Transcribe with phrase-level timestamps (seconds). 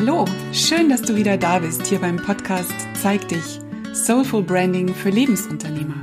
[0.00, 3.58] Hallo, schön, dass du wieder da bist hier beim Podcast Zeig dich,
[3.92, 6.00] Soulful Branding für Lebensunternehmer.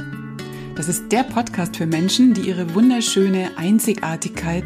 [0.75, 4.65] Das ist der Podcast für Menschen, die ihre wunderschöne Einzigartigkeit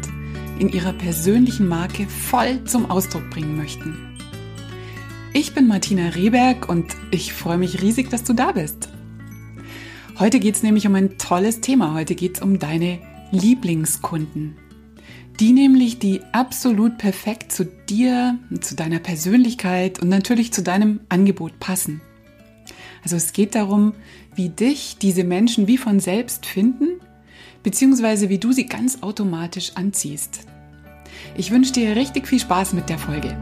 [0.58, 4.18] in ihrer persönlichen Marke voll zum Ausdruck bringen möchten.
[5.32, 8.88] Ich bin Martina Rehberg und ich freue mich riesig, dass du da bist.
[10.18, 11.94] Heute geht es nämlich um ein tolles Thema.
[11.94, 12.98] Heute geht es um deine
[13.30, 14.56] Lieblingskunden
[15.40, 21.58] die nämlich, die absolut perfekt zu dir, zu deiner Persönlichkeit und natürlich zu deinem Angebot
[21.58, 22.02] passen.
[23.02, 23.94] Also es geht darum,
[24.34, 27.00] wie dich diese Menschen wie von selbst finden,
[27.62, 30.40] beziehungsweise wie du sie ganz automatisch anziehst.
[31.38, 33.34] Ich wünsche dir richtig viel Spaß mit der Folge.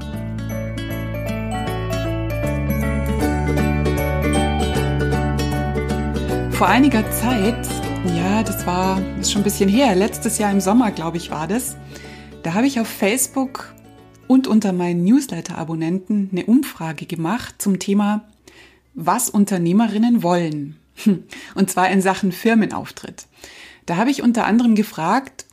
[6.53, 7.69] Vor einiger Zeit
[8.17, 9.95] ja, das war ist schon ein bisschen her.
[9.95, 11.77] Letztes Jahr im Sommer, glaube ich, war das.
[12.43, 13.75] Da habe ich auf Facebook
[14.29, 18.29] und unter meinen Newsletter-Abonnenten eine Umfrage gemacht zum Thema,
[18.95, 20.77] was Unternehmerinnen wollen.
[21.55, 23.27] Und zwar in Sachen Firmenauftritt.
[23.87, 25.47] Da habe ich unter anderem gefragt,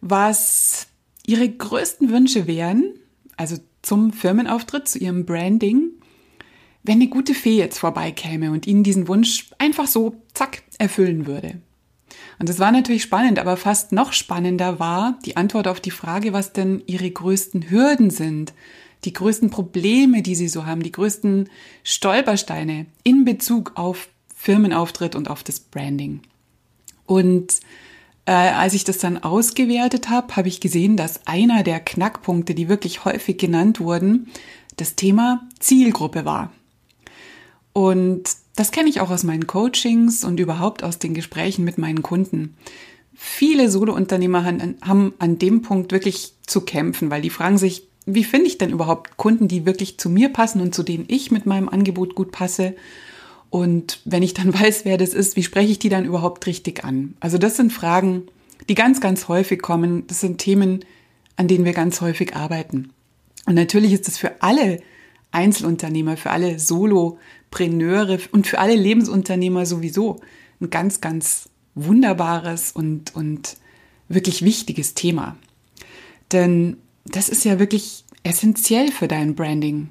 [0.00, 0.88] was
[1.26, 2.94] ihre größten Wünsche wären,
[3.36, 5.90] also zum Firmenauftritt, zu ihrem Branding,
[6.82, 11.60] wenn eine gute Fee jetzt vorbeikäme und ihnen diesen Wunsch einfach so, zack, erfüllen würde.
[12.40, 16.32] Und das war natürlich spannend, aber fast noch spannender war die Antwort auf die Frage,
[16.32, 18.54] was denn ihre größten Hürden sind,
[19.04, 21.50] die größten Probleme, die sie so haben, die größten
[21.84, 26.22] Stolpersteine in Bezug auf Firmenauftritt und auf das Branding.
[27.04, 27.60] Und
[28.24, 32.70] äh, als ich das dann ausgewertet habe, habe ich gesehen, dass einer der Knackpunkte, die
[32.70, 34.28] wirklich häufig genannt wurden,
[34.78, 36.52] das Thema Zielgruppe war.
[37.74, 42.02] Und das kenne ich auch aus meinen Coachings und überhaupt aus den Gesprächen mit meinen
[42.02, 42.58] Kunden.
[43.14, 48.48] Viele Solo-Unternehmer haben an dem Punkt wirklich zu kämpfen, weil die fragen sich, wie finde
[48.48, 51.70] ich denn überhaupt Kunden, die wirklich zu mir passen und zu denen ich mit meinem
[51.70, 52.74] Angebot gut passe?
[53.48, 56.84] Und wenn ich dann weiß, wer das ist, wie spreche ich die dann überhaupt richtig
[56.84, 57.14] an?
[57.18, 58.24] Also das sind Fragen,
[58.68, 60.06] die ganz, ganz häufig kommen.
[60.06, 60.84] Das sind Themen,
[61.36, 62.90] an denen wir ganz häufig arbeiten.
[63.46, 64.80] Und natürlich ist es für alle
[65.32, 70.20] Einzelunternehmer, für alle Solopreneure und für alle Lebensunternehmer sowieso
[70.60, 73.56] ein ganz, ganz wunderbares und, und
[74.08, 75.36] wirklich wichtiges Thema.
[76.32, 79.88] Denn das ist ja wirklich essentiell für dein Branding.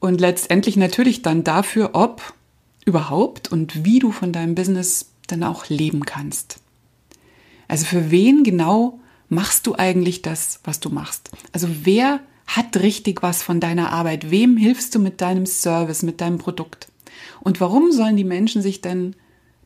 [0.00, 2.34] Und letztendlich natürlich dann dafür, ob
[2.84, 6.60] überhaupt und wie du von deinem Business dann auch leben kannst.
[7.66, 11.30] Also für wen genau machst du eigentlich das, was du machst?
[11.52, 14.30] Also wer hat richtig was von deiner Arbeit?
[14.30, 16.88] Wem hilfst du mit deinem Service, mit deinem Produkt?
[17.40, 19.14] Und warum sollen die Menschen sich denn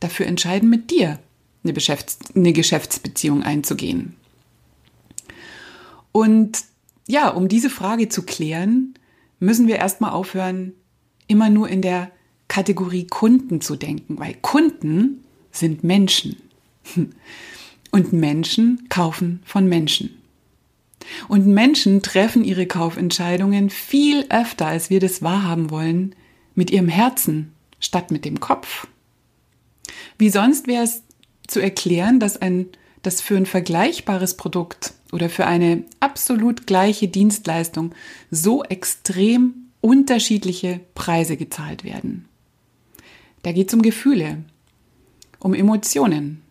[0.00, 1.20] dafür entscheiden, mit dir
[1.62, 4.16] eine, Geschäfts eine Geschäftsbeziehung einzugehen?
[6.10, 6.64] Und
[7.06, 8.94] ja, um diese Frage zu klären,
[9.38, 10.72] müssen wir erstmal aufhören,
[11.28, 12.10] immer nur in der
[12.48, 16.36] Kategorie Kunden zu denken, weil Kunden sind Menschen.
[17.94, 20.21] Und Menschen kaufen von Menschen.
[21.28, 26.14] Und Menschen treffen ihre Kaufentscheidungen viel öfter, als wir das wahrhaben wollen,
[26.54, 28.86] mit ihrem Herzen statt mit dem Kopf.
[30.18, 31.02] Wie sonst wäre es
[31.46, 32.66] zu erklären, dass ein,
[33.02, 37.94] dass für ein vergleichbares Produkt oder für eine absolut gleiche Dienstleistung
[38.30, 42.26] so extrem unterschiedliche Preise gezahlt werden.
[43.42, 44.44] Da geht es um Gefühle,
[45.40, 46.42] um Emotionen.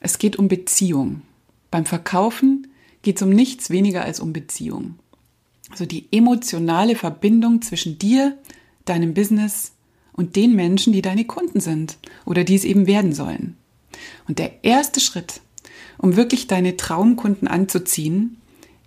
[0.00, 1.22] Es geht um Beziehung.
[1.70, 2.68] Beim Verkaufen
[3.04, 4.96] geht es um nichts weniger als um Beziehung.
[5.70, 8.36] Also die emotionale Verbindung zwischen dir,
[8.84, 9.72] deinem Business
[10.12, 13.56] und den Menschen, die deine Kunden sind oder die es eben werden sollen.
[14.26, 15.40] Und der erste Schritt,
[15.98, 18.38] um wirklich deine Traumkunden anzuziehen,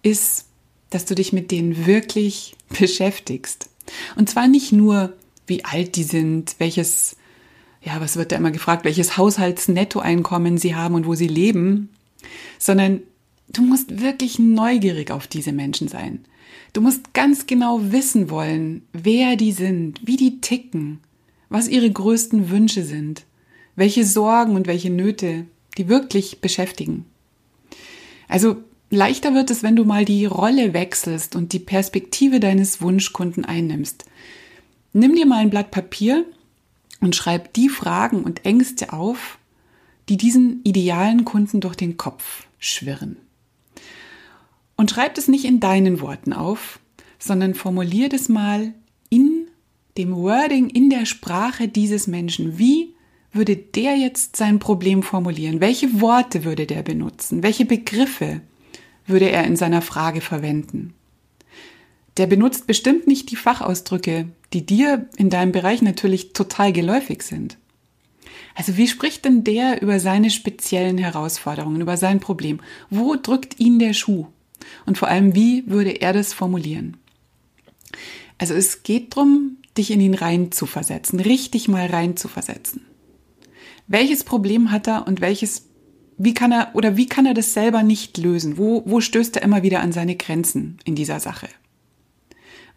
[0.03, 0.45] ist,
[0.89, 3.69] dass du dich mit denen wirklich beschäftigst.
[4.15, 5.13] Und zwar nicht nur,
[5.45, 7.15] wie alt die sind, welches,
[7.81, 11.89] ja, was wird da immer gefragt, welches Haushaltsnettoeinkommen sie haben und wo sie leben,
[12.59, 13.01] sondern
[13.49, 16.25] Du musst wirklich neugierig auf diese Menschen sein.
[16.73, 20.99] Du musst ganz genau wissen wollen, wer die sind, wie die ticken,
[21.49, 23.25] was ihre größten Wünsche sind,
[23.75, 25.45] welche Sorgen und welche Nöte
[25.77, 27.05] die wirklich beschäftigen.
[28.27, 28.57] Also
[28.89, 34.05] leichter wird es, wenn du mal die Rolle wechselst und die Perspektive deines Wunschkunden einnimmst.
[34.93, 36.25] Nimm dir mal ein Blatt Papier
[36.99, 39.37] und schreib die Fragen und Ängste auf,
[40.09, 43.17] die diesen idealen Kunden durch den Kopf schwirren.
[44.77, 46.79] Und schreib es nicht in deinen Worten auf,
[47.19, 48.73] sondern formulier das mal
[49.09, 49.47] in
[49.97, 52.57] dem Wording, in der Sprache dieses Menschen.
[52.57, 52.93] Wie
[53.33, 55.59] würde der jetzt sein Problem formulieren?
[55.59, 57.43] Welche Worte würde der benutzen?
[57.43, 58.39] Welche Begriffe
[59.05, 60.93] würde er in seiner Frage verwenden?
[62.17, 67.57] der benutzt bestimmt nicht die Fachausdrücke, die dir in deinem Bereich natürlich total geläufig sind.
[68.55, 72.59] Also wie spricht denn der über seine speziellen Herausforderungen, über sein Problem?
[72.89, 74.27] Wo drückt ihn der Schuh?
[74.85, 76.97] Und vor allem, wie würde er das formulieren?
[78.37, 82.81] Also es geht darum, dich in ihn rein zu versetzen, richtig mal rein zu versetzen.
[83.87, 85.67] Welches Problem hat er und welches,
[86.17, 88.57] wie kann er oder wie kann er das selber nicht lösen?
[88.57, 91.47] Wo, wo stößt er immer wieder an seine Grenzen in dieser Sache?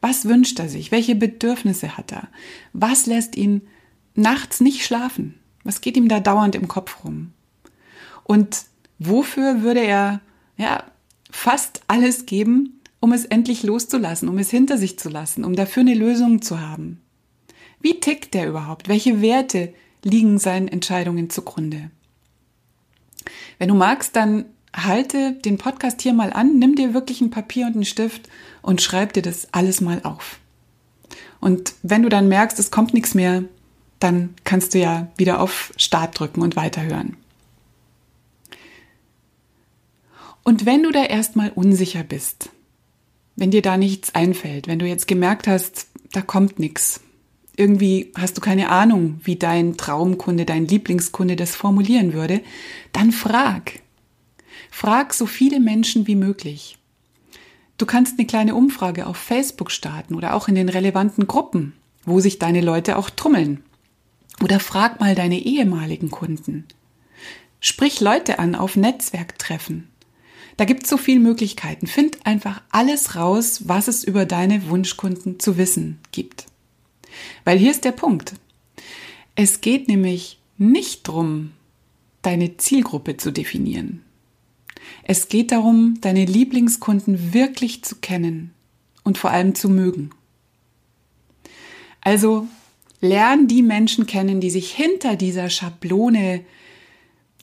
[0.00, 0.92] Was wünscht er sich?
[0.92, 2.28] Welche Bedürfnisse hat er?
[2.72, 3.62] Was lässt ihn
[4.14, 5.34] nachts nicht schlafen?
[5.64, 7.32] Was geht ihm da dauernd im Kopf rum?
[8.24, 8.64] Und
[8.98, 10.20] wofür würde er,
[10.56, 10.84] ja,
[11.30, 15.80] fast alles geben, um es endlich loszulassen, um es hinter sich zu lassen, um dafür
[15.80, 17.00] eine Lösung zu haben?
[17.80, 18.88] Wie tickt der überhaupt?
[18.88, 19.72] Welche Werte
[20.04, 21.90] liegen seinen Entscheidungen zugrunde?
[23.58, 24.44] Wenn du magst, dann
[24.74, 28.28] halte den Podcast hier mal an, nimm dir wirklich ein Papier und einen Stift
[28.62, 30.38] und schreib dir das alles mal auf.
[31.40, 33.44] Und wenn du dann merkst, es kommt nichts mehr,
[33.98, 37.16] dann kannst du ja wieder auf Start drücken und weiterhören.
[40.42, 42.50] Und wenn du da erstmal unsicher bist,
[43.36, 47.00] wenn dir da nichts einfällt, wenn du jetzt gemerkt hast, da kommt nichts,
[47.56, 52.40] irgendwie hast du keine Ahnung, wie dein Traumkunde, dein Lieblingskunde das formulieren würde,
[52.92, 53.80] dann frag.
[54.70, 56.78] Frag so viele Menschen wie möglich.
[57.76, 62.20] Du kannst eine kleine Umfrage auf Facebook starten oder auch in den relevanten Gruppen, wo
[62.20, 63.62] sich deine Leute auch trummeln.
[64.42, 66.66] Oder frag mal deine ehemaligen Kunden.
[67.60, 69.89] Sprich Leute an auf Netzwerktreffen.
[70.60, 71.86] Da gibt es so viele Möglichkeiten.
[71.86, 76.44] Find einfach alles raus, was es über deine Wunschkunden zu wissen gibt.
[77.46, 78.34] Weil hier ist der Punkt.
[79.34, 81.52] Es geht nämlich nicht darum,
[82.20, 84.02] deine Zielgruppe zu definieren.
[85.02, 88.52] Es geht darum, deine Lieblingskunden wirklich zu kennen
[89.02, 90.10] und vor allem zu mögen.
[92.02, 92.46] Also
[93.00, 96.44] lern die Menschen kennen, die sich hinter dieser Schablone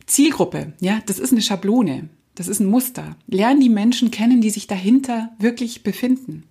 [0.05, 3.15] Zielgruppe, ja, das ist eine Schablone, das ist ein Muster.
[3.25, 6.43] Lern die Menschen kennen, die sich dahinter wirklich befinden.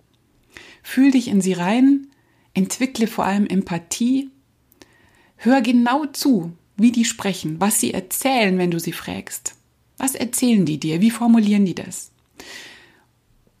[0.83, 2.07] Fühl dich in sie rein,
[2.53, 4.29] entwickle vor allem Empathie,
[5.37, 9.55] hör genau zu, wie die sprechen, was sie erzählen, wenn du sie fragst.
[9.97, 10.99] Was erzählen die dir?
[10.99, 12.11] Wie formulieren die das?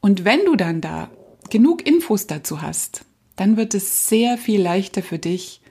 [0.01, 1.09] Und wenn du dann da
[1.49, 3.05] genug Infos dazu hast,
[3.37, 5.61] dann wird es sehr viel leichter für dich,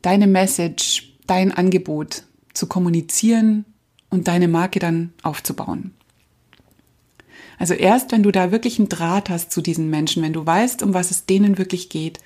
[0.00, 2.22] deine Message, dein Angebot
[2.52, 3.64] zu kommunizieren
[4.10, 5.92] und deine Marke dann aufzubauen.
[7.58, 10.82] Also erst wenn du da wirklich einen Draht hast zu diesen Menschen, wenn du weißt,
[10.82, 12.18] um was es denen wirklich geht,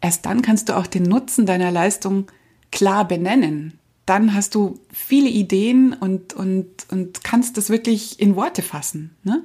[0.00, 2.30] erst dann kannst du auch den Nutzen deiner Leistung
[2.70, 8.62] klar benennen dann hast du viele Ideen und, und, und kannst das wirklich in Worte
[8.62, 9.16] fassen.
[9.24, 9.42] Ne?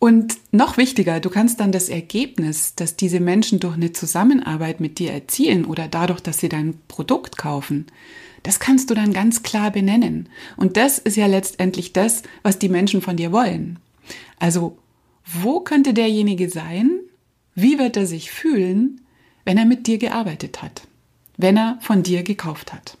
[0.00, 4.98] Und noch wichtiger, du kannst dann das Ergebnis, das diese Menschen durch eine Zusammenarbeit mit
[4.98, 7.86] dir erzielen oder dadurch, dass sie dein Produkt kaufen,
[8.46, 10.28] das kannst du dann ganz klar benennen.
[10.56, 13.78] Und das ist ja letztendlich das, was die Menschen von dir wollen.
[14.38, 14.78] Also,
[15.24, 17.00] wo könnte derjenige sein?
[17.54, 19.00] Wie wird er sich fühlen,
[19.44, 20.82] wenn er mit dir gearbeitet hat?
[21.36, 22.96] wenn er von dir gekauft hat.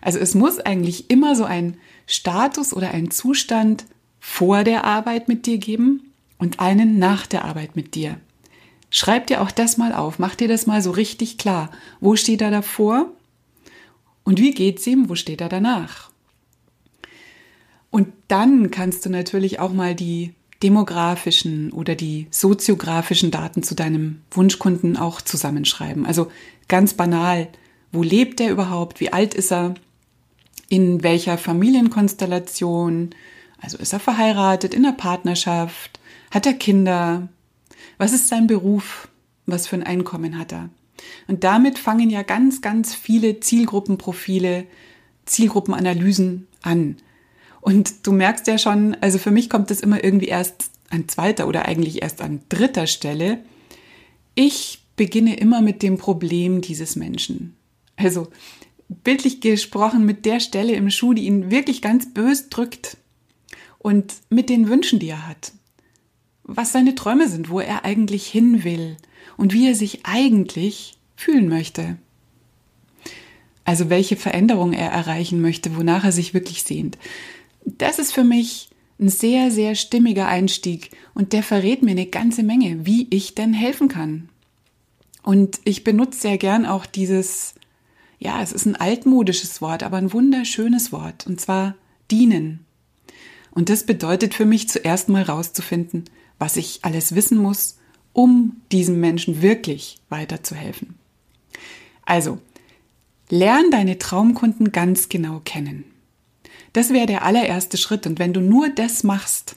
[0.00, 1.76] Also es muss eigentlich immer so ein
[2.06, 3.84] Status oder ein Zustand
[4.18, 8.18] vor der Arbeit mit dir geben und einen nach der Arbeit mit dir.
[8.90, 11.70] Schreib dir auch das mal auf, mach dir das mal so richtig klar.
[12.00, 13.12] Wo steht er davor?
[14.24, 15.08] Und wie geht's ihm?
[15.08, 16.10] Wo steht er danach?
[17.90, 24.20] Und dann kannst du natürlich auch mal die demografischen oder die soziografischen Daten zu deinem
[24.30, 26.06] Wunschkunden auch zusammenschreiben.
[26.06, 26.30] Also
[26.68, 27.48] ganz banal,
[27.92, 29.00] wo lebt er überhaupt?
[29.00, 29.74] Wie alt ist er?
[30.68, 33.10] In welcher Familienkonstellation?
[33.60, 35.98] Also ist er verheiratet, in der Partnerschaft?
[36.30, 37.28] Hat er Kinder?
[37.98, 39.08] Was ist sein Beruf?
[39.46, 40.68] Was für ein Einkommen hat er?
[41.28, 44.64] Und damit fangen ja ganz, ganz viele Zielgruppenprofile,
[45.26, 46.96] Zielgruppenanalysen an.
[47.60, 51.46] Und du merkst ja schon, also für mich kommt das immer irgendwie erst an zweiter
[51.46, 53.38] oder eigentlich erst an dritter Stelle.
[54.34, 57.56] Ich beginne immer mit dem Problem dieses Menschen.
[57.96, 58.28] Also
[58.88, 62.96] bildlich gesprochen mit der Stelle im Schuh, die ihn wirklich ganz bös drückt
[63.78, 65.52] und mit den Wünschen, die er hat.
[66.42, 68.96] Was seine Träume sind, wo er eigentlich hin will
[69.36, 71.96] und wie er sich eigentlich fühlen möchte.
[73.64, 76.98] Also welche Veränderung er erreichen möchte, wonach er sich wirklich sehnt
[77.64, 82.42] das ist für mich ein sehr, sehr stimmiger Einstieg und der verrät mir eine ganze
[82.42, 84.28] Menge, wie ich denn helfen kann.
[85.22, 87.54] Und ich benutze sehr gern auch dieses,
[88.18, 91.76] ja, es ist ein altmodisches Wort, aber ein wunderschönes Wort, und zwar
[92.10, 92.64] dienen.
[93.52, 96.04] Und das bedeutet für mich zuerst mal rauszufinden,
[96.38, 97.78] was ich alles wissen muss,
[98.12, 100.99] um diesem Menschen wirklich weiterzuhelfen.
[102.10, 102.38] Also,
[103.28, 105.84] lern deine Traumkunden ganz genau kennen.
[106.72, 108.04] Das wäre der allererste Schritt.
[108.04, 109.54] Und wenn du nur das machst,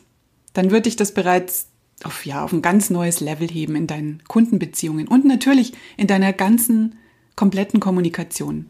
[0.53, 1.69] dann würde ich das bereits
[2.03, 6.31] auf, ja, auf ein ganz neues Level heben in deinen Kundenbeziehungen und natürlich in deiner
[6.31, 7.00] ganzen
[7.36, 8.67] kompletten Kommunikation.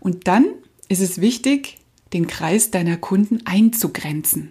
[0.00, 0.46] Und dann
[0.88, 1.78] ist es wichtig,
[2.12, 4.50] den Kreis deiner Kunden einzugrenzen.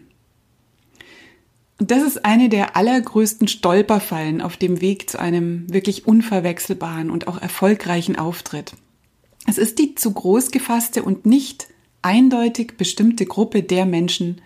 [1.82, 7.28] Und das ist eine der allergrößten Stolperfallen auf dem Weg zu einem wirklich unverwechselbaren und
[7.28, 8.74] auch erfolgreichen Auftritt.
[9.48, 11.70] Es ist die zu groß gefasste und nicht
[12.04, 14.42] eindeutig bestimmte Gruppe der Menschen,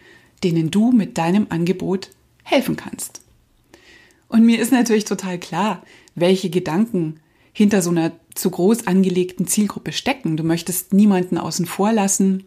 [0.45, 2.09] denen du mit deinem Angebot
[2.43, 3.19] helfen kannst.
[4.29, 5.83] Und mir ist natürlich total klar,
[6.15, 7.19] welche Gedanken
[7.51, 10.37] hinter so einer zu groß angelegten Zielgruppe stecken.
[10.37, 12.45] Du möchtest niemanden außen vor lassen.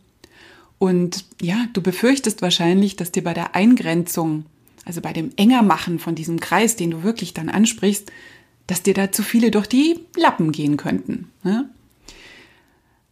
[0.78, 4.46] Und ja, du befürchtest wahrscheinlich, dass dir bei der Eingrenzung,
[4.84, 8.10] also bei dem Engermachen von diesem Kreis, den du wirklich dann ansprichst,
[8.66, 11.30] dass dir da zu viele durch die Lappen gehen könnten.
[11.42, 11.68] Ne?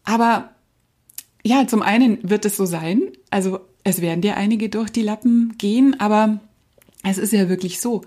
[0.04, 0.50] Aber
[1.42, 5.54] ja, zum einen wird es so sein, also es werden dir einige durch die Lappen
[5.58, 6.40] gehen, aber
[7.02, 8.02] es ist ja wirklich so,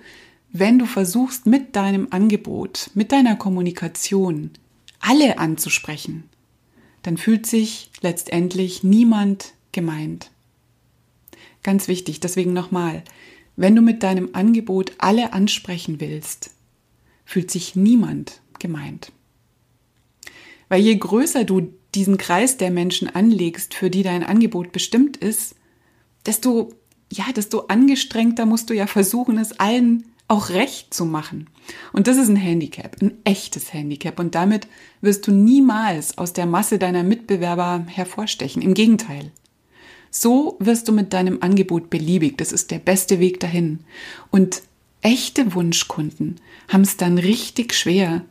[0.51, 4.51] wenn du versuchst mit deinem Angebot, mit deiner Kommunikation
[4.99, 6.25] alle anzusprechen,
[7.03, 10.31] dann fühlt sich letztendlich niemand gemeint.
[11.63, 13.03] Ganz wichtig, deswegen nochmal,
[13.59, 16.51] wenn du mit deinem Angebot alle ansprechen willst,
[17.25, 19.11] fühlt sich niemand gemeint.
[20.69, 25.55] Weil je größer du diesen Kreis der Menschen anlegst, für die dein Angebot bestimmt ist,
[26.25, 26.73] desto,
[27.11, 31.49] ja, desto angestrengter musst du ja versuchen, es allen auch recht zu machen.
[31.91, 34.19] Und das ist ein Handicap, ein echtes Handicap.
[34.21, 34.67] Und damit
[35.01, 38.61] wirst du niemals aus der Masse deiner Mitbewerber hervorstechen.
[38.61, 39.33] Im Gegenteil.
[40.11, 42.37] So wirst du mit deinem Angebot beliebig.
[42.37, 43.79] Das ist der beste Weg dahin.
[44.31, 44.63] Und
[45.01, 48.25] echte Wunschkunden haben es dann richtig schwer,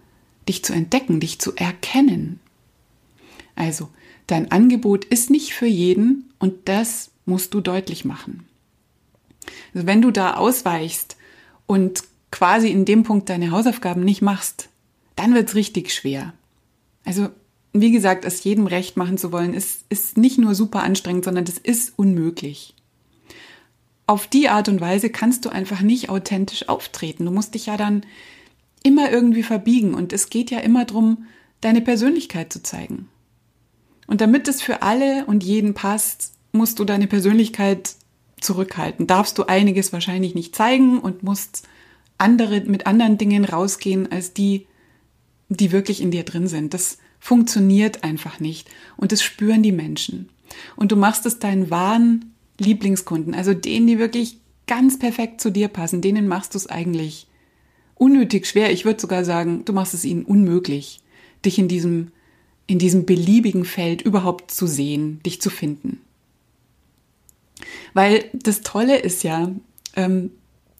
[0.49, 2.41] dich zu entdecken, dich zu erkennen.
[3.55, 3.89] Also,
[4.27, 8.47] dein Angebot ist nicht für jeden und das musst du deutlich machen.
[9.75, 11.17] Also wenn du da ausweichst
[11.67, 14.69] und quasi in dem Punkt deine Hausaufgaben nicht machst,
[15.17, 16.35] dann wird's richtig schwer.
[17.05, 17.31] Also,
[17.73, 21.45] wie gesagt, es jedem recht machen zu wollen, ist, ist nicht nur super anstrengend, sondern
[21.45, 22.75] das ist unmöglich.
[24.07, 27.27] Auf die Art und Weise kannst du einfach nicht authentisch auftreten.
[27.27, 28.05] Du musst dich ja dann
[28.83, 31.27] immer irgendwie verbiegen und es geht ja immer darum,
[31.61, 33.09] deine Persönlichkeit zu zeigen.
[34.07, 37.97] Und damit es für alle und jeden passt, musst du deine Persönlichkeit
[38.41, 39.07] zurückhalten.
[39.07, 41.69] Darfst du einiges wahrscheinlich nicht zeigen und musst
[42.17, 44.67] andere, mit anderen Dingen rausgehen als die,
[45.49, 46.75] die wirklich in dir drin sind.
[46.75, 48.69] Das funktioniert einfach nicht.
[48.97, 50.29] Und das spüren die Menschen.
[50.77, 55.69] Und du machst es deinen wahren Lieblingskunden, also denen, die wirklich ganz perfekt zu dir
[55.69, 57.27] passen, denen machst du es eigentlich
[57.95, 58.73] unnötig schwer.
[58.73, 61.01] Ich würde sogar sagen, du machst es ihnen unmöglich,
[61.45, 62.13] dich in diesem,
[62.67, 66.01] in diesem beliebigen Feld überhaupt zu sehen, dich zu finden.
[67.95, 69.51] Weil das Tolle ist ja,
[69.97, 70.31] ähm,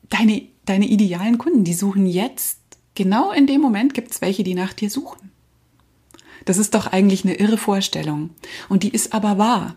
[0.09, 2.61] deine, deine idealen Kunden, die suchen jetzt,
[2.99, 5.31] genau in dem Moment gibt es welche, die nach dir suchen.
[6.45, 8.31] Das ist doch eigentlich eine irre Vorstellung.
[8.69, 9.77] Und die ist aber wahr.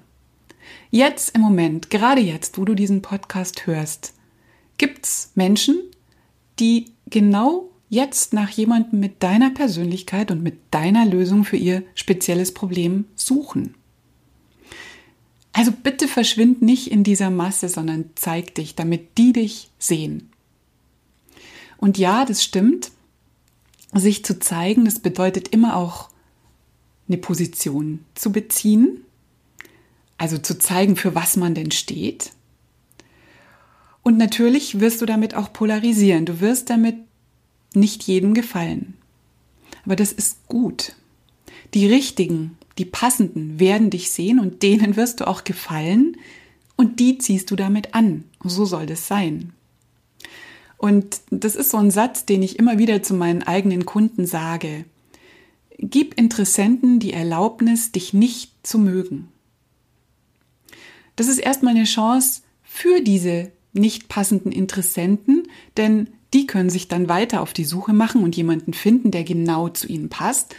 [0.90, 4.14] Jetzt im Moment, gerade jetzt, wo du diesen Podcast hörst,
[4.78, 5.80] gibt's Menschen,
[6.60, 12.54] die genau jetzt nach jemandem mit deiner Persönlichkeit und mit deiner Lösung für ihr spezielles
[12.54, 13.76] Problem suchen.
[15.54, 20.32] Also bitte verschwind nicht in dieser Masse, sondern zeig dich, damit die dich sehen.
[21.78, 22.92] Und ja, das stimmt.
[23.94, 26.10] Sich zu zeigen, das bedeutet immer auch
[27.08, 29.04] eine Position zu beziehen.
[30.18, 32.32] Also zu zeigen, für was man denn steht.
[34.04, 36.26] Und natürlich wirst du damit auch polarisieren.
[36.26, 36.96] Du wirst damit
[37.74, 38.96] nicht jedem gefallen.
[39.84, 40.94] Aber das ist gut.
[41.74, 46.18] Die richtigen die passenden werden dich sehen und denen wirst du auch gefallen
[46.78, 48.24] und die ziehst du damit an.
[48.44, 49.54] So soll das sein.
[50.82, 54.86] Und das ist so ein Satz, den ich immer wieder zu meinen eigenen Kunden sage.
[55.78, 59.28] Gib Interessenten die Erlaubnis, dich nicht zu mögen.
[61.18, 65.48] Das ist erstmal eine Chance für diese nicht passenden Interessenten,
[65.78, 69.70] denn die können sich dann weiter auf die Suche machen und jemanden finden, der genau
[69.70, 70.56] zu ihnen passt,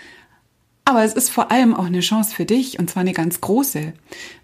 [0.84, 3.92] aber es ist vor allem auch eine Chance für dich und zwar eine ganz große,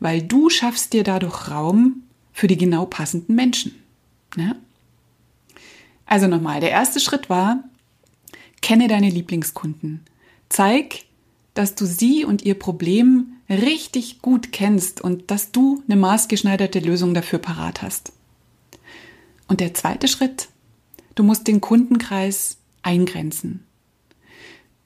[0.01, 3.77] weil du schaffst dir dadurch Raum für die genau passenden Menschen.
[4.37, 4.57] Ne?
[6.09, 7.63] Also nochmal, der erste Schritt war,
[8.63, 10.01] kenne deine Lieblingskunden.
[10.49, 11.05] Zeig,
[11.53, 17.13] dass du sie und ihr Problem richtig gut kennst und dass du eine maßgeschneiderte Lösung
[17.13, 18.13] dafür parat hast.
[19.49, 20.49] Und der zweite Schritt,
[21.15, 23.65] du musst den Kundenkreis eingrenzen.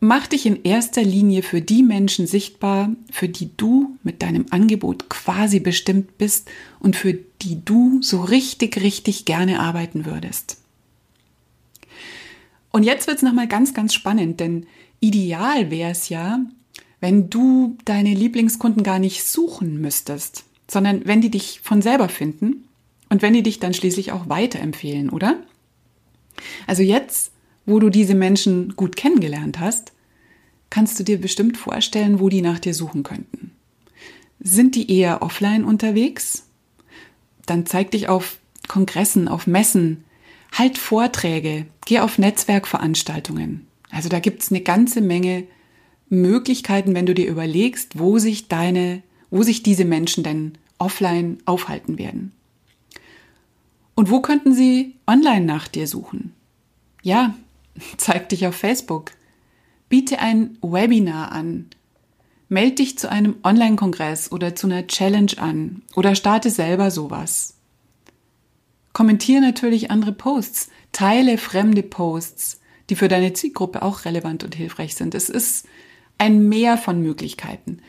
[0.00, 5.08] Mach dich in erster Linie für die Menschen sichtbar, für die du mit deinem Angebot
[5.08, 6.50] quasi bestimmt bist
[6.80, 10.61] und für die du so richtig, richtig gerne arbeiten würdest.
[12.72, 14.66] Und jetzt wird es nochmal ganz, ganz spannend, denn
[15.00, 16.40] ideal wäre es ja,
[17.00, 22.64] wenn du deine Lieblingskunden gar nicht suchen müsstest, sondern wenn die dich von selber finden
[23.10, 25.36] und wenn die dich dann schließlich auch weiterempfehlen, oder?
[26.66, 27.32] Also jetzt,
[27.66, 29.92] wo du diese Menschen gut kennengelernt hast,
[30.70, 33.50] kannst du dir bestimmt vorstellen, wo die nach dir suchen könnten.
[34.40, 36.46] Sind die eher offline unterwegs?
[37.44, 38.38] Dann zeig dich auf
[38.68, 40.04] Kongressen, auf Messen,
[40.52, 43.66] halt Vorträge, geh auf Netzwerkveranstaltungen.
[43.90, 45.44] Also da gibt's eine ganze Menge
[46.08, 51.98] Möglichkeiten, wenn du dir überlegst, wo sich deine, wo sich diese Menschen denn offline aufhalten
[51.98, 52.32] werden.
[53.94, 56.34] Und wo könnten sie online nach dir suchen?
[57.02, 57.34] Ja,
[57.96, 59.12] zeig dich auf Facebook,
[59.92, 61.66] Biete ein Webinar an.
[62.48, 67.58] Meld dich zu einem Online-Kongress oder zu einer Challenge an oder starte selber sowas.
[68.92, 74.94] Kommentiere natürlich andere Posts, teile fremde Posts, die für deine Zielgruppe auch relevant und hilfreich
[74.94, 75.14] sind.
[75.14, 75.66] Es ist
[76.18, 77.80] ein Mehr von Möglichkeiten.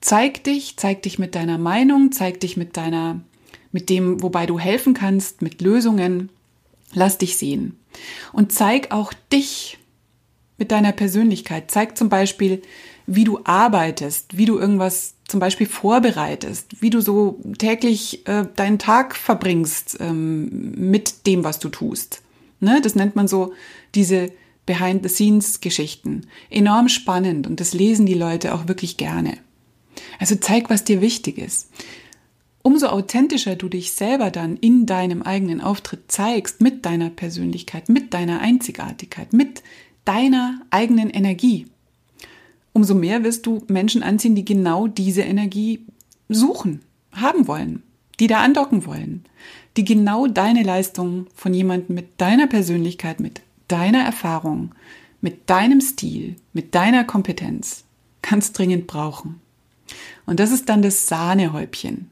[0.00, 3.20] Zeig dich, zeig dich mit deiner Meinung, zeig dich mit deiner,
[3.70, 6.30] mit dem, wobei du helfen kannst, mit Lösungen.
[6.92, 7.78] Lass dich sehen.
[8.32, 9.78] Und zeig auch dich
[10.58, 11.70] mit deiner Persönlichkeit.
[11.70, 12.62] Zeig zum Beispiel,
[13.06, 18.78] wie du arbeitest, wie du irgendwas zum Beispiel vorbereitest, wie du so täglich äh, deinen
[18.78, 22.20] Tag verbringst ähm, mit dem, was du tust.
[22.60, 22.82] Ne?
[22.82, 23.54] Das nennt man so
[23.94, 24.30] diese
[24.66, 26.26] Behind-the-Scenes-Geschichten.
[26.50, 29.38] Enorm spannend und das lesen die Leute auch wirklich gerne.
[30.18, 31.70] Also zeig, was dir wichtig ist.
[32.60, 38.12] Umso authentischer du dich selber dann in deinem eigenen Auftritt zeigst, mit deiner Persönlichkeit, mit
[38.12, 39.62] deiner Einzigartigkeit, mit
[40.04, 41.68] deiner eigenen Energie.
[42.72, 45.84] Umso mehr wirst du Menschen anziehen, die genau diese Energie
[46.28, 46.80] suchen,
[47.12, 47.82] haben wollen,
[48.18, 49.24] die da andocken wollen,
[49.76, 54.74] die genau deine Leistung von jemandem mit deiner Persönlichkeit, mit deiner Erfahrung,
[55.20, 57.84] mit deinem Stil, mit deiner Kompetenz
[58.22, 59.40] ganz dringend brauchen.
[60.26, 62.10] Und das ist dann das Sahnehäubchen.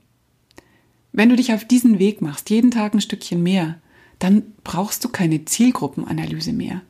[1.13, 3.79] Wenn du dich auf diesen Weg machst, jeden Tag ein Stückchen mehr,
[4.19, 6.83] dann brauchst du keine Zielgruppenanalyse mehr.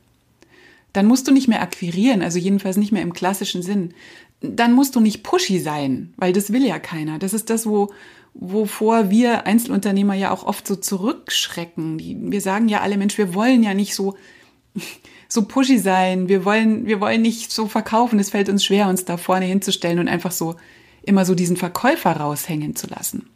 [0.93, 3.93] Dann musst du nicht mehr akquirieren, also jedenfalls nicht mehr im klassischen Sinn.
[4.41, 7.19] Dann musst du nicht pushy sein, weil das will ja keiner.
[7.19, 7.91] Das ist das, wo,
[8.33, 12.31] wovor wir Einzelunternehmer ja auch oft so zurückschrecken.
[12.31, 14.15] Wir sagen ja alle, Mensch, wir wollen ja nicht so,
[15.29, 16.27] so pushy sein.
[16.27, 18.19] Wir wollen, wir wollen nicht so verkaufen.
[18.19, 20.55] Es fällt uns schwer, uns da vorne hinzustellen und einfach so
[21.03, 23.29] immer so diesen Verkäufer raushängen zu lassen.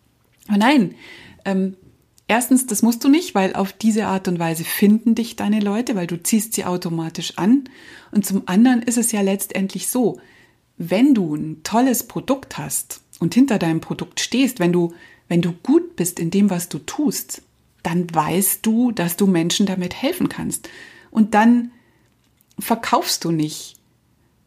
[0.48, 0.96] Aber nein,
[1.46, 1.76] ähm,
[2.28, 5.96] Erstens, das musst du nicht, weil auf diese Art und Weise finden dich deine Leute,
[5.96, 7.70] weil du ziehst sie automatisch an.
[8.12, 10.20] Und zum anderen ist es ja letztendlich so,
[10.78, 14.94] wenn du ein tolles Produkt hast und hinter deinem Produkt stehst, wenn du,
[15.28, 17.44] wenn du gut bist in dem, was du tust,
[17.84, 20.70] dann weißt du, dass du Menschen damit helfen kannst.
[21.12, 21.72] Und dann
[22.58, 23.76] verkaufst du nicht.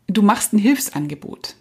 [0.09, 1.55] Du machst ein Hilfsangebot.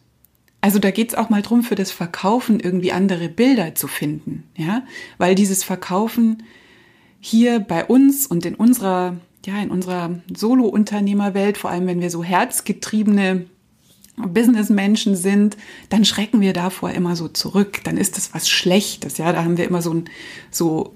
[0.62, 4.84] Also da geht's auch mal drum, für das Verkaufen irgendwie andere Bilder zu finden, ja,
[5.18, 6.44] weil dieses Verkaufen
[7.20, 12.24] hier bei uns und in unserer, ja, in unserer Solo-Unternehmerwelt, vor allem wenn wir so
[12.24, 13.46] herzgetriebene
[14.18, 15.58] Businessmenschen sind,
[15.90, 17.82] dann schrecken wir davor immer so zurück.
[17.84, 19.32] Dann ist das was Schlechtes, ja.
[19.32, 20.10] Da haben wir immer so ein,
[20.50, 20.96] so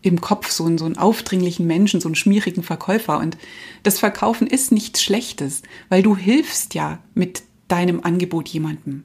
[0.00, 3.18] im Kopf so einen, so einen aufdringlichen Menschen, so einen schmierigen Verkäufer.
[3.18, 3.36] Und
[3.82, 7.42] das Verkaufen ist nichts Schlechtes, weil du hilfst ja mit
[7.72, 9.04] deinem Angebot jemandem.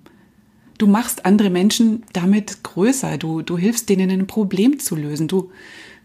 [0.77, 3.17] Du machst andere Menschen damit größer.
[3.17, 5.27] Du, du hilfst denen ein Problem zu lösen.
[5.27, 5.51] Du,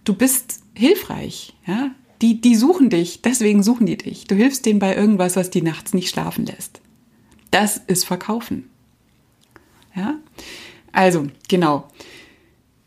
[0.05, 1.55] du bist hilfreich.
[1.67, 1.91] Ja?
[2.23, 4.27] Die, die suchen dich, deswegen suchen die dich.
[4.29, 6.81] Du hilfst denen bei irgendwas, was die nachts nicht schlafen lässt.
[7.51, 8.71] Das ist Verkaufen.
[9.95, 10.15] Ja?
[10.93, 11.89] Also, genau.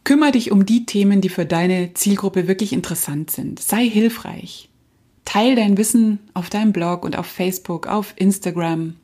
[0.06, 3.60] Kümmer dich um die Themen, die für deine Zielgruppe wirklich interessant sind.
[3.60, 4.70] Sei hilfreich.
[5.26, 8.96] Teil dein Wissen auf deinem Blog und auf Facebook, auf Instagram,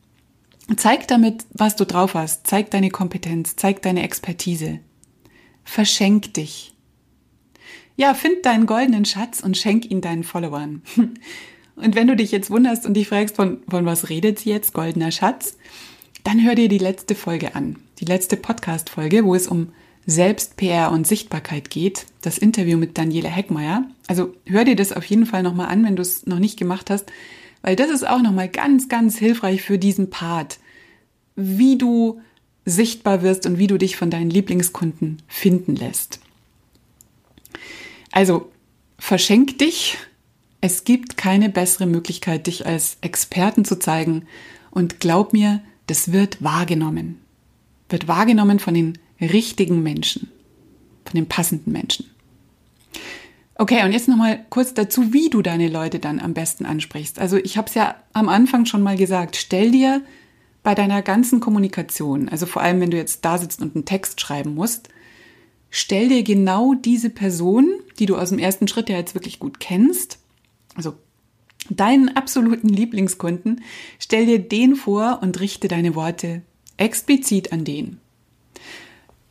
[0.78, 2.48] Zeig damit, was du drauf hast.
[2.48, 4.80] Zeig deine Kompetenz, zeig deine Expertise.
[5.64, 6.74] Verschenk dich.
[7.96, 10.82] Ja, find deinen goldenen Schatz und schenk ihn deinen Followern.
[11.78, 14.74] Und wenn du dich jetzt wunderst und dich fragst, von, von was redet sie jetzt,
[14.74, 15.58] goldener Schatz,
[16.24, 17.78] dann hör dir die letzte Folge an.
[18.00, 19.70] Die letzte Podcast-Folge, wo es um
[20.06, 22.06] Selbst-PR und Sichtbarkeit geht.
[22.22, 23.86] Das Interview mit Daniela Heckmeier.
[24.08, 26.92] Also hör dir das auf jeden Fall nochmal an, wenn du es noch nicht gemacht
[26.92, 27.12] hast
[27.62, 30.60] weil das ist auch nochmal ganz, ganz hilfreich für diesen Part,
[31.42, 32.22] wie du
[32.66, 36.20] sichtbar wirst und wie du dich von deinen Lieblingskunden finden lässt.
[38.12, 38.52] Also
[39.00, 39.98] verschenk dich.
[40.60, 44.28] Es gibt keine bessere Möglichkeit, dich als Experten zu zeigen.
[44.70, 47.20] Und glaub mir, das wird wahrgenommen.
[47.90, 50.30] Wird wahrgenommen von den richtigen Menschen.
[51.06, 52.06] Von den passenden Menschen.
[53.56, 57.20] Okay, und jetzt nochmal kurz dazu, wie du deine Leute dann am besten ansprichst.
[57.20, 60.02] Also ich habe es ja am Anfang schon mal gesagt, stell dir
[60.64, 64.22] bei deiner ganzen Kommunikation, also vor allem wenn du jetzt da sitzt und einen Text
[64.22, 64.90] schreiben musst,
[65.70, 69.60] stell dir genau diese Person, die du aus dem ersten Schritt ja jetzt wirklich gut
[69.60, 70.20] kennst,
[70.76, 70.94] also
[71.70, 73.62] deinen absoluten Lieblingskunden,
[74.00, 76.42] stell dir den vor und richte deine Worte
[76.78, 78.00] explizit an den.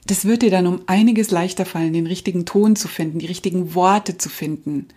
[0.07, 3.75] Das wird dir dann um einiges leichter fallen, den richtigen Ton zu finden, die richtigen
[3.75, 4.89] Worte zu finden,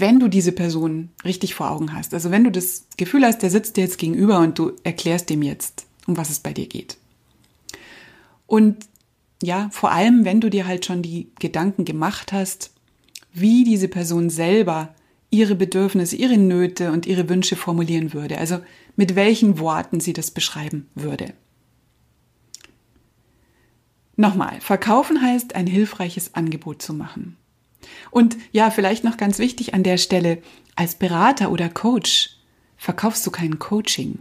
[0.00, 2.14] wenn du diese Person richtig vor Augen hast.
[2.14, 5.42] Also wenn du das Gefühl hast, der sitzt dir jetzt gegenüber und du erklärst dem
[5.42, 6.96] jetzt, um was es bei dir geht.
[8.46, 8.86] Und
[9.42, 12.72] ja, vor allem, wenn du dir halt schon die Gedanken gemacht hast,
[13.32, 14.94] wie diese Person selber
[15.30, 18.38] ihre Bedürfnisse, ihre Nöte und ihre Wünsche formulieren würde.
[18.38, 18.60] Also
[18.96, 21.34] mit welchen Worten sie das beschreiben würde.
[24.16, 27.36] Nochmal, verkaufen heißt, ein hilfreiches Angebot zu machen.
[28.10, 30.42] Und ja, vielleicht noch ganz wichtig an der Stelle,
[30.76, 32.36] als Berater oder Coach
[32.76, 34.18] verkaufst du kein Coaching.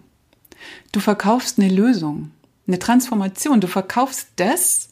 [0.92, 2.32] Du verkaufst eine Lösung,
[2.68, 3.60] eine Transformation.
[3.60, 4.90] Du verkaufst das,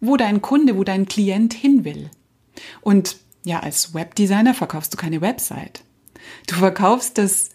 [0.00, 2.10] wo dein Kunde, wo dein Klient hin will.
[2.80, 5.82] Und ja, als Webdesigner verkaufst du keine Website.
[6.46, 7.50] Du verkaufst das,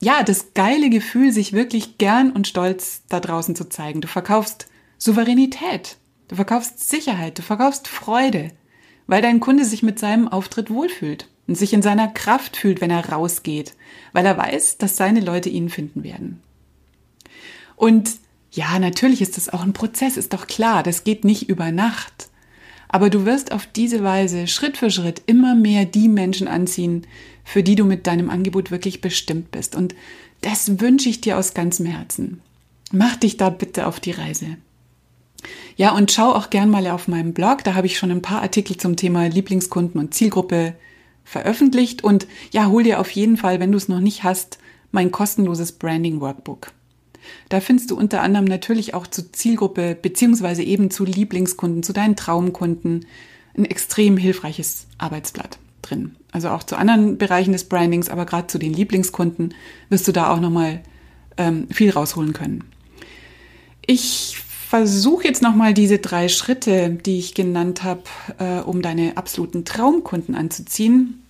[0.00, 4.00] ja, das geile Gefühl, sich wirklich gern und stolz da draußen zu zeigen.
[4.00, 5.96] Du verkaufst Souveränität.
[6.28, 7.38] Du verkaufst Sicherheit.
[7.38, 8.52] Du verkaufst Freude,
[9.08, 12.90] weil dein Kunde sich mit seinem Auftritt wohlfühlt und sich in seiner Kraft fühlt, wenn
[12.90, 13.74] er rausgeht,
[14.12, 16.40] weil er weiß, dass seine Leute ihn finden werden.
[17.74, 18.10] Und
[18.52, 22.28] ja, natürlich ist das auch ein Prozess, ist doch klar, das geht nicht über Nacht.
[22.88, 27.06] Aber du wirst auf diese Weise Schritt für Schritt immer mehr die Menschen anziehen,
[27.44, 29.74] für die du mit deinem Angebot wirklich bestimmt bist.
[29.74, 29.94] Und
[30.40, 32.40] das wünsche ich dir aus ganzem Herzen.
[32.92, 34.56] Mach dich da bitte auf die Reise.
[35.76, 37.64] Ja, und schau auch gern mal auf meinem Blog.
[37.64, 40.74] Da habe ich schon ein paar Artikel zum Thema Lieblingskunden und Zielgruppe
[41.24, 42.02] veröffentlicht.
[42.02, 44.58] Und ja, hol dir auf jeden Fall, wenn du es noch nicht hast,
[44.90, 46.72] mein kostenloses Branding Workbook.
[47.48, 52.16] Da findest du unter anderem natürlich auch zur Zielgruppe beziehungsweise eben zu Lieblingskunden, zu deinen
[52.16, 53.06] Traumkunden
[53.56, 56.16] ein extrem hilfreiches Arbeitsblatt drin.
[56.32, 59.54] Also auch zu anderen Bereichen des Brandings, aber gerade zu den Lieblingskunden
[59.88, 60.80] wirst du da auch nochmal
[61.36, 62.64] ähm, viel rausholen können.
[63.86, 68.02] Ich versuche jetzt nochmal diese drei Schritte, die ich genannt habe,
[68.38, 71.22] äh, um deine absoluten Traumkunden anzuziehen,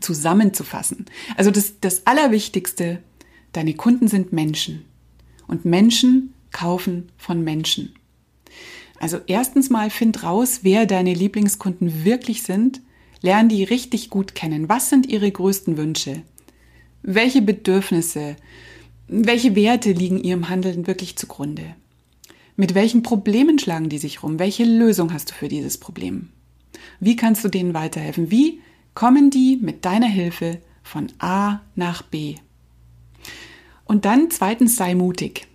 [0.00, 1.06] zusammenzufassen.
[1.36, 3.00] Also das, das Allerwichtigste,
[3.52, 4.84] deine Kunden sind Menschen.
[5.48, 7.94] Und Menschen kaufen von Menschen.
[9.00, 12.80] Also erstens mal find raus, wer deine Lieblingskunden wirklich sind.
[13.22, 14.68] Lern die richtig gut kennen.
[14.68, 16.22] Was sind ihre größten Wünsche?
[17.02, 18.36] Welche Bedürfnisse,
[19.08, 21.74] welche Werte liegen ihrem Handeln wirklich zugrunde?
[22.60, 24.40] Mit welchen Problemen schlagen die sich rum?
[24.40, 26.30] Welche Lösung hast du für dieses Problem?
[26.98, 28.32] Wie kannst du denen weiterhelfen?
[28.32, 28.60] Wie
[28.94, 32.34] kommen die mit deiner Hilfe von A nach B?
[33.84, 35.46] Und dann zweitens sei mutig.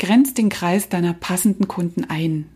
[0.00, 2.46] Grenz den Kreis deiner passenden Kunden ein,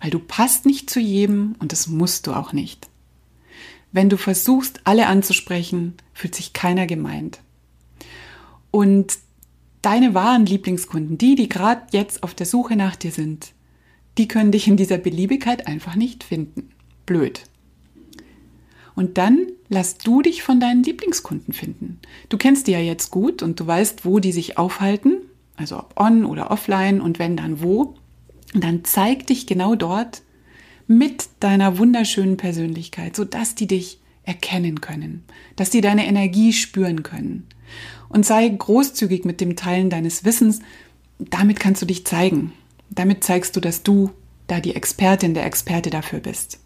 [0.00, 2.88] weil du passt nicht zu jedem und das musst du auch nicht.
[3.90, 7.40] Wenn du versuchst, alle anzusprechen, fühlt sich keiner gemeint.
[8.70, 9.18] Und
[9.82, 13.52] deine wahren Lieblingskunden, die, die gerade jetzt auf der Suche nach dir sind,
[14.18, 16.70] die können dich in dieser Beliebigkeit einfach nicht finden.
[17.06, 17.44] Blöd.
[18.94, 22.00] Und dann lass du dich von deinen Lieblingskunden finden.
[22.28, 25.22] Du kennst die ja jetzt gut und du weißt, wo die sich aufhalten,
[25.56, 27.94] also ob on oder offline und wenn dann wo.
[28.52, 30.22] Und dann zeig dich genau dort
[30.86, 35.24] mit deiner wunderschönen Persönlichkeit, sodass die dich erkennen können,
[35.56, 37.46] dass die deine Energie spüren können.
[38.08, 40.60] Und sei großzügig mit dem Teilen deines Wissens.
[41.18, 42.52] Damit kannst du dich zeigen.
[42.90, 44.10] Damit zeigst du, dass du
[44.46, 46.58] da die Expertin, der Experte dafür bist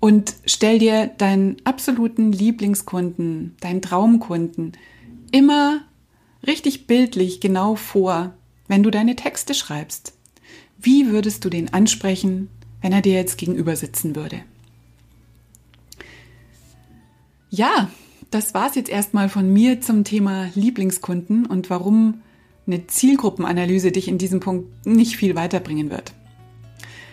[0.00, 4.72] und stell dir deinen absoluten Lieblingskunden, deinen Traumkunden
[5.30, 5.82] immer
[6.46, 8.32] richtig bildlich genau vor,
[8.66, 10.14] wenn du deine Texte schreibst.
[10.78, 12.48] Wie würdest du den ansprechen,
[12.80, 14.40] wenn er dir jetzt gegenüber sitzen würde?
[17.50, 17.90] Ja,
[18.30, 22.22] das war's jetzt erstmal von mir zum Thema Lieblingskunden und warum
[22.66, 26.12] eine Zielgruppenanalyse dich in diesem Punkt nicht viel weiterbringen wird.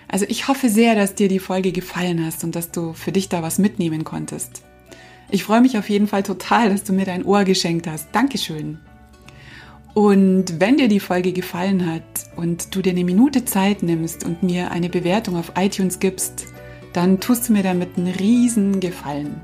[0.07, 3.29] Also ich hoffe sehr, dass dir die Folge gefallen hast und dass du für dich
[3.29, 4.61] da was mitnehmen konntest.
[5.29, 8.07] Ich freue mich auf jeden Fall total, dass du mir dein Ohr geschenkt hast.
[8.13, 8.79] Dankeschön.
[9.93, 12.03] Und wenn dir die Folge gefallen hat
[12.35, 16.45] und du dir eine Minute Zeit nimmst und mir eine Bewertung auf iTunes gibst,
[16.93, 19.41] dann tust du mir damit einen riesen Gefallen.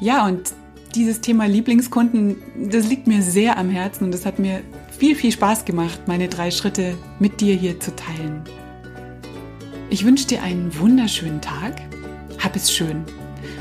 [0.00, 0.54] Ja, und
[0.94, 2.36] dieses Thema Lieblingskunden,
[2.70, 4.62] das liegt mir sehr am Herzen und es hat mir
[4.98, 8.42] viel, viel Spaß gemacht, meine drei Schritte mit dir hier zu teilen.
[9.90, 11.82] Ich wünsche dir einen wunderschönen Tag.
[12.38, 13.04] Hab es schön.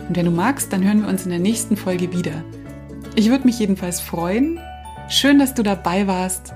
[0.08, 2.44] Und wenn du magst, dann hören wir uns in der nächsten Folge wieder.
[3.16, 4.60] Ich würde mich jedenfalls freuen.
[5.10, 6.54] Schön, dass du dabei warst.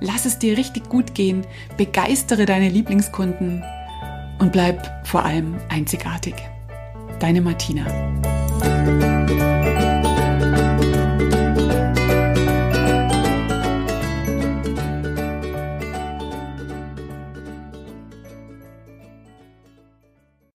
[0.00, 1.44] Lass es dir richtig gut gehen.
[1.76, 3.62] Begeistere deine Lieblingskunden
[4.38, 6.34] und bleib vor allem einzigartig.
[7.18, 7.86] Deine Martina.